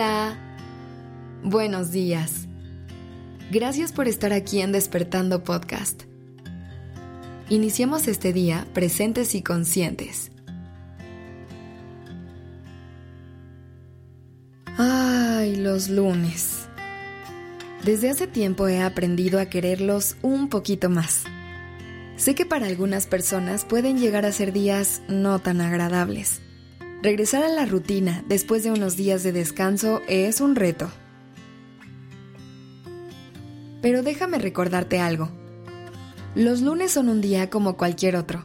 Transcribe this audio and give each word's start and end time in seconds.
Hola. 0.00 0.34
Buenos 1.42 1.90
días. 1.90 2.48
Gracias 3.50 3.92
por 3.92 4.08
estar 4.08 4.32
aquí 4.32 4.62
en 4.62 4.72
Despertando 4.72 5.44
Podcast. 5.44 6.04
Iniciemos 7.50 8.08
este 8.08 8.32
día 8.32 8.66
presentes 8.72 9.34
y 9.34 9.42
conscientes. 9.42 10.32
Ay, 14.78 15.56
los 15.56 15.90
lunes. 15.90 16.66
Desde 17.84 18.08
hace 18.08 18.26
tiempo 18.26 18.68
he 18.68 18.80
aprendido 18.80 19.38
a 19.38 19.50
quererlos 19.50 20.16
un 20.22 20.48
poquito 20.48 20.88
más. 20.88 21.24
Sé 22.16 22.34
que 22.34 22.46
para 22.46 22.68
algunas 22.68 23.06
personas 23.06 23.66
pueden 23.66 23.98
llegar 23.98 24.24
a 24.24 24.32
ser 24.32 24.54
días 24.54 25.02
no 25.08 25.40
tan 25.40 25.60
agradables 25.60 26.40
Regresar 27.02 27.42
a 27.42 27.48
la 27.48 27.64
rutina 27.64 28.22
después 28.28 28.62
de 28.62 28.70
unos 28.70 28.94
días 28.94 29.22
de 29.22 29.32
descanso 29.32 30.02
es 30.06 30.42
un 30.42 30.54
reto. 30.54 30.90
Pero 33.80 34.02
déjame 34.02 34.38
recordarte 34.38 35.00
algo. 35.00 35.30
Los 36.34 36.60
lunes 36.60 36.92
son 36.92 37.08
un 37.08 37.22
día 37.22 37.48
como 37.48 37.78
cualquier 37.78 38.16
otro. 38.16 38.44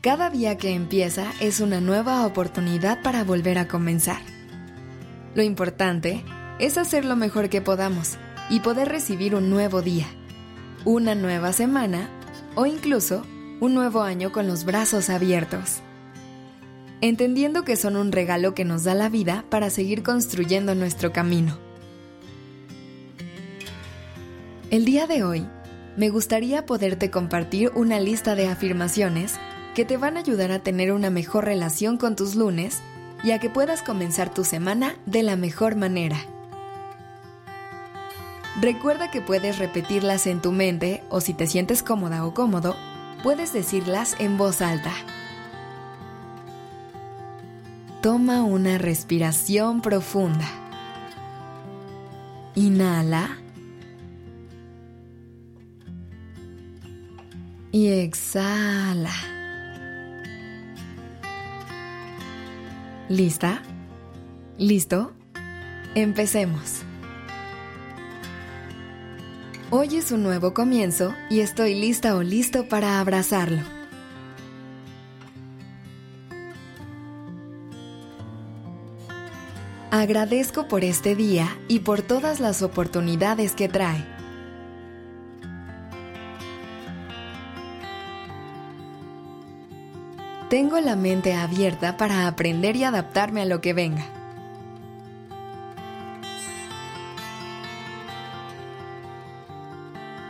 Cada 0.00 0.30
día 0.30 0.56
que 0.56 0.70
empieza 0.70 1.30
es 1.40 1.60
una 1.60 1.82
nueva 1.82 2.24
oportunidad 2.24 3.02
para 3.02 3.22
volver 3.22 3.58
a 3.58 3.68
comenzar. 3.68 4.22
Lo 5.34 5.42
importante 5.42 6.24
es 6.58 6.78
hacer 6.78 7.04
lo 7.04 7.16
mejor 7.16 7.50
que 7.50 7.60
podamos 7.60 8.16
y 8.48 8.60
poder 8.60 8.88
recibir 8.88 9.34
un 9.34 9.50
nuevo 9.50 9.82
día, 9.82 10.06
una 10.86 11.14
nueva 11.14 11.52
semana 11.52 12.08
o 12.54 12.64
incluso 12.64 13.26
un 13.60 13.74
nuevo 13.74 14.00
año 14.00 14.32
con 14.32 14.46
los 14.46 14.64
brazos 14.64 15.10
abiertos 15.10 15.82
entendiendo 17.00 17.64
que 17.64 17.76
son 17.76 17.96
un 17.96 18.12
regalo 18.12 18.54
que 18.54 18.64
nos 18.64 18.84
da 18.84 18.94
la 18.94 19.08
vida 19.08 19.44
para 19.48 19.70
seguir 19.70 20.02
construyendo 20.02 20.74
nuestro 20.74 21.12
camino. 21.12 21.58
El 24.70 24.84
día 24.84 25.06
de 25.06 25.24
hoy, 25.24 25.46
me 25.96 26.10
gustaría 26.10 26.66
poderte 26.66 27.10
compartir 27.10 27.72
una 27.74 27.98
lista 27.98 28.34
de 28.34 28.48
afirmaciones 28.48 29.34
que 29.74 29.84
te 29.84 29.96
van 29.96 30.16
a 30.16 30.20
ayudar 30.20 30.52
a 30.52 30.60
tener 30.60 30.92
una 30.92 31.10
mejor 31.10 31.44
relación 31.44 31.96
con 31.96 32.16
tus 32.16 32.36
lunes 32.36 32.80
y 33.22 33.32
a 33.32 33.38
que 33.38 33.50
puedas 33.50 33.82
comenzar 33.82 34.32
tu 34.32 34.44
semana 34.44 34.94
de 35.06 35.22
la 35.22 35.36
mejor 35.36 35.76
manera. 35.76 36.18
Recuerda 38.60 39.10
que 39.10 39.20
puedes 39.20 39.58
repetirlas 39.58 40.26
en 40.26 40.40
tu 40.40 40.52
mente 40.52 41.02
o 41.08 41.20
si 41.20 41.34
te 41.34 41.46
sientes 41.46 41.82
cómoda 41.82 42.26
o 42.26 42.34
cómodo, 42.34 42.76
puedes 43.22 43.52
decirlas 43.52 44.16
en 44.18 44.36
voz 44.38 44.60
alta. 44.60 44.92
Toma 48.02 48.44
una 48.44 48.78
respiración 48.78 49.82
profunda. 49.82 50.48
Inhala. 52.54 53.36
Y 57.72 57.88
exhala. 57.88 59.12
¿Lista? 63.10 63.60
¿Listo? 64.56 65.12
Empecemos. 65.94 66.80
Hoy 69.68 69.96
es 69.96 70.10
un 70.10 70.22
nuevo 70.22 70.54
comienzo 70.54 71.14
y 71.28 71.40
estoy 71.40 71.74
lista 71.74 72.16
o 72.16 72.22
listo 72.22 72.66
para 72.66 72.98
abrazarlo. 72.98 73.79
Agradezco 80.00 80.66
por 80.66 80.82
este 80.82 81.14
día 81.14 81.58
y 81.68 81.80
por 81.80 82.00
todas 82.00 82.40
las 82.40 82.62
oportunidades 82.62 83.52
que 83.52 83.68
trae. 83.68 84.02
Tengo 90.48 90.80
la 90.80 90.96
mente 90.96 91.34
abierta 91.34 91.98
para 91.98 92.26
aprender 92.26 92.76
y 92.76 92.84
adaptarme 92.84 93.42
a 93.42 93.44
lo 93.44 93.60
que 93.60 93.74
venga. 93.74 94.06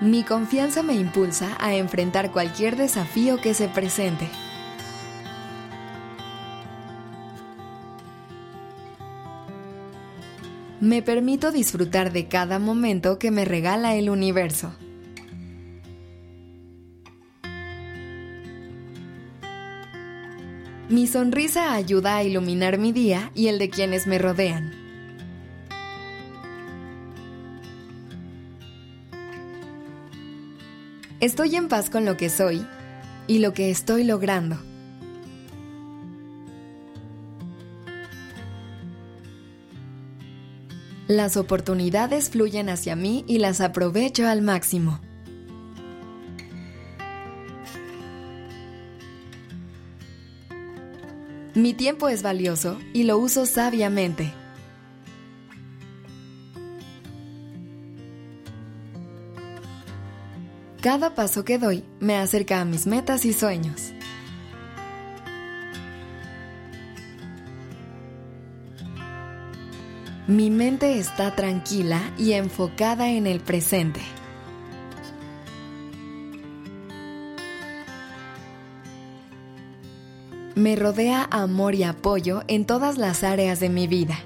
Mi 0.00 0.24
confianza 0.24 0.82
me 0.82 0.94
impulsa 0.94 1.56
a 1.60 1.76
enfrentar 1.76 2.32
cualquier 2.32 2.74
desafío 2.74 3.40
que 3.40 3.54
se 3.54 3.68
presente. 3.68 4.28
Me 10.80 11.02
permito 11.02 11.52
disfrutar 11.52 12.10
de 12.12 12.26
cada 12.26 12.58
momento 12.58 13.18
que 13.18 13.30
me 13.30 13.44
regala 13.44 13.94
el 13.96 14.08
universo. 14.08 14.72
Mi 20.88 21.06
sonrisa 21.06 21.74
ayuda 21.74 22.16
a 22.16 22.24
iluminar 22.24 22.78
mi 22.78 22.92
día 22.92 23.30
y 23.34 23.48
el 23.48 23.58
de 23.58 23.70
quienes 23.70 24.06
me 24.06 24.18
rodean. 24.18 24.72
Estoy 31.20 31.54
en 31.54 31.68
paz 31.68 31.90
con 31.90 32.06
lo 32.06 32.16
que 32.16 32.30
soy 32.30 32.66
y 33.26 33.38
lo 33.38 33.52
que 33.52 33.70
estoy 33.70 34.04
logrando. 34.04 34.69
Las 41.10 41.36
oportunidades 41.36 42.30
fluyen 42.30 42.68
hacia 42.68 42.94
mí 42.94 43.24
y 43.26 43.38
las 43.38 43.60
aprovecho 43.60 44.28
al 44.28 44.42
máximo. 44.42 45.00
Mi 51.56 51.74
tiempo 51.74 52.08
es 52.08 52.22
valioso 52.22 52.78
y 52.92 53.02
lo 53.02 53.18
uso 53.18 53.44
sabiamente. 53.44 54.32
Cada 60.80 61.16
paso 61.16 61.44
que 61.44 61.58
doy 61.58 61.82
me 61.98 62.18
acerca 62.18 62.60
a 62.60 62.64
mis 62.64 62.86
metas 62.86 63.24
y 63.24 63.32
sueños. 63.32 63.94
Mi 70.30 70.48
mente 70.48 70.96
está 70.96 71.34
tranquila 71.34 72.00
y 72.16 72.34
enfocada 72.34 73.08
en 73.08 73.26
el 73.26 73.40
presente. 73.40 74.00
Me 80.54 80.76
rodea 80.76 81.26
amor 81.32 81.74
y 81.74 81.82
apoyo 81.82 82.44
en 82.46 82.64
todas 82.64 82.96
las 82.96 83.24
áreas 83.24 83.58
de 83.58 83.70
mi 83.70 83.88
vida. 83.88 84.20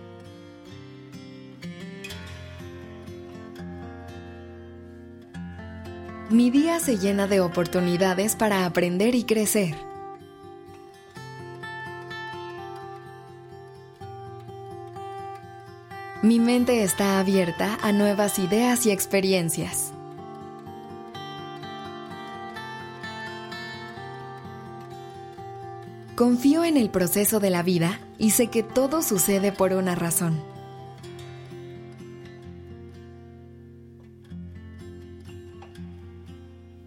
Mi 6.28 6.50
día 6.50 6.80
se 6.80 6.98
llena 6.98 7.26
de 7.28 7.40
oportunidades 7.40 8.36
para 8.36 8.66
aprender 8.66 9.14
y 9.14 9.24
crecer. 9.24 9.93
Mi 16.24 16.40
mente 16.40 16.82
está 16.82 17.18
abierta 17.18 17.78
a 17.82 17.92
nuevas 17.92 18.38
ideas 18.38 18.86
y 18.86 18.90
experiencias. 18.90 19.92
Confío 26.16 26.64
en 26.64 26.78
el 26.78 26.88
proceso 26.88 27.40
de 27.40 27.50
la 27.50 27.62
vida 27.62 28.00
y 28.16 28.30
sé 28.30 28.46
que 28.46 28.62
todo 28.62 29.02
sucede 29.02 29.52
por 29.52 29.74
una 29.74 29.94
razón. 29.94 30.42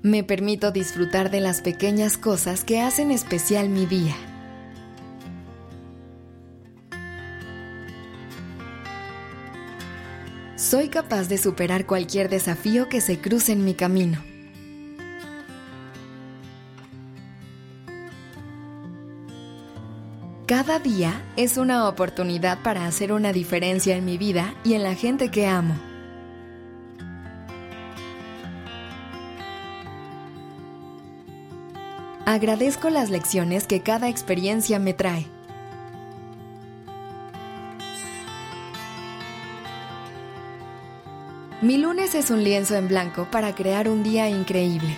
Me 0.02 0.24
permito 0.24 0.72
disfrutar 0.72 1.30
de 1.30 1.42
las 1.42 1.62
pequeñas 1.62 2.18
cosas 2.18 2.64
que 2.64 2.82
hacen 2.82 3.12
especial 3.12 3.70
mi 3.70 3.86
día. 3.86 4.16
Soy 10.68 10.90
capaz 10.90 11.30
de 11.30 11.38
superar 11.38 11.86
cualquier 11.86 12.28
desafío 12.28 12.90
que 12.90 13.00
se 13.00 13.20
cruce 13.20 13.54
en 13.54 13.64
mi 13.64 13.74
camino. 13.74 14.22
Cada 20.46 20.80
día 20.80 21.22
es 21.38 21.58
una 21.58 21.88
oportunidad 21.88 22.64
para 22.64 22.86
hacer 22.86 23.14
una 23.14 23.32
diferencia 23.32 23.96
en 23.96 24.04
mi 24.04 24.18
vida 24.18 24.56
y 24.66 24.74
en 24.74 24.84
la 24.84 24.94
gente 24.94 25.32
que 25.32 25.48
amo. 25.48 25.76
Agradezco 32.26 32.90
las 32.90 33.10
lecciones 33.10 33.68
que 33.68 33.82
cada 33.82 34.10
experiencia 34.10 34.80
me 34.80 34.94
trae. 34.94 35.37
Mi 41.60 41.80
lunes 41.80 42.14
es 42.14 42.30
un 42.30 42.44
lienzo 42.44 42.76
en 42.76 42.88
blanco 42.88 43.28
para 43.32 43.56
crear 43.56 43.90
un 43.90 44.04
día 44.04 44.30
increíble. 44.30 44.96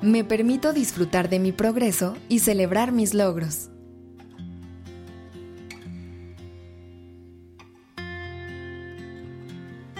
Me 0.00 0.24
permito 0.24 0.72
disfrutar 0.72 1.28
de 1.28 1.38
mi 1.38 1.52
progreso 1.52 2.16
y 2.30 2.38
celebrar 2.38 2.90
mis 2.90 3.12
logros. 3.12 3.68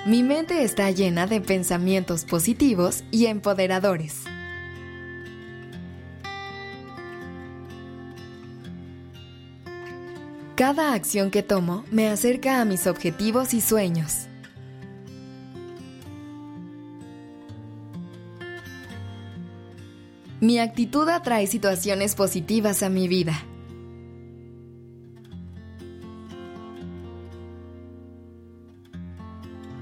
Mi 0.06 0.22
mente 0.22 0.64
está 0.64 0.90
llena 0.90 1.26
de 1.26 1.42
pensamientos 1.42 2.24
positivos 2.24 3.04
y 3.10 3.26
empoderadores. 3.26 4.24
Cada 10.56 10.94
acción 10.94 11.32
que 11.32 11.42
tomo 11.42 11.84
me 11.90 12.08
acerca 12.08 12.60
a 12.60 12.64
mis 12.64 12.86
objetivos 12.86 13.54
y 13.54 13.60
sueños. 13.60 14.28
Mi 20.40 20.60
actitud 20.60 21.08
atrae 21.08 21.48
situaciones 21.48 22.14
positivas 22.14 22.84
a 22.84 22.88
mi 22.88 23.08
vida. 23.08 23.42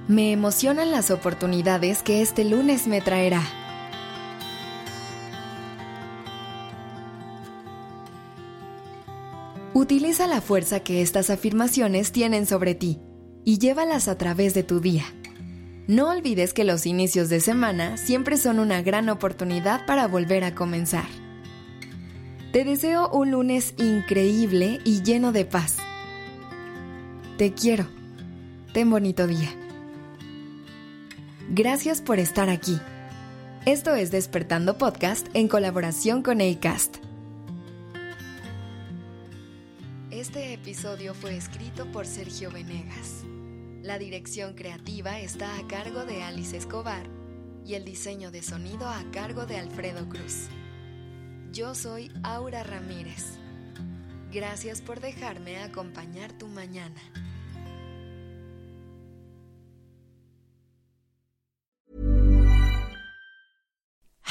Me 0.09 0.33
emocionan 0.33 0.91
las 0.91 1.11
oportunidades 1.11 2.03
que 2.03 2.23
este 2.23 2.45
lunes 2.45 2.87
me 2.87 3.03
traerá. 3.03 3.43
Utiliza 9.83 10.29
la 10.29 10.41
fuerza 10.41 10.79
que 10.79 11.03
estas 11.03 11.29
afirmaciones 11.29 12.13
tienen 12.13 12.47
sobre 12.47 12.77
ti 12.77 13.01
y 13.45 13.59
llévalas 13.59 14.07
a 14.07 14.17
través 14.17 14.55
de 14.55 14.63
tu 14.63 14.79
día. 14.79 15.03
No 15.89 16.09
olvides 16.11 16.55
que 16.55 16.63
los 16.63 16.87
inicios 16.87 17.29
de 17.29 17.41
semana 17.41 17.97
siempre 17.97 18.37
son 18.37 18.61
una 18.61 18.81
gran 18.81 19.09
oportunidad 19.09 19.85
para 19.85 20.07
volver 20.07 20.45
a 20.45 20.55
comenzar. 20.55 21.07
Te 22.53 22.65
deseo 22.65 23.11
un 23.11 23.33
lunes 23.33 23.75
increíble 23.77 24.79
y 24.85 25.03
lleno 25.03 25.33
de 25.33 25.47
paz. 25.47 25.79
Te 27.37 27.53
quiero. 27.53 27.89
Ten 28.73 28.89
bonito 28.89 29.27
día. 29.27 29.51
Gracias 31.51 32.01
por 32.01 32.21
estar 32.21 32.51
aquí. 32.51 32.79
Esto 33.67 33.97
es 33.97 34.13
Despertando 34.13 34.79
Podcast 34.79 35.27
en 35.35 35.49
colaboración 35.49 36.23
con 36.23 36.41
ACAST. 36.41 37.12
Este 40.33 40.55
episodio 40.55 41.13
fue 41.13 41.37
escrito 41.37 41.93
por 41.93 42.07
Sergio 42.07 42.51
Venegas. 42.51 43.23
La 43.83 43.99
dirección 43.99 44.55
creativa 44.55 45.21
está 45.21 45.59
a 45.59 45.67
cargo 45.67 46.07
de 46.07 46.23
Alice 46.23 46.57
Escobar 46.57 47.07
y 47.67 47.75
el 47.75 47.85
diseño 47.85 48.31
de 48.31 48.43
sonido 48.43 48.89
a 48.89 49.05
cargo 49.13 49.45
de 49.45 49.59
Alfredo 49.59 50.09
Cruz. 50.09 50.47
Yo 51.53 51.75
soy 51.75 52.11
Aura 52.23 52.63
Ramírez. 52.63 53.37
Gracias 54.33 54.81
por 54.81 55.01
dejarme 55.01 55.59
acompañar 55.59 56.33
tu 56.33 56.49
mañana. 56.49 57.03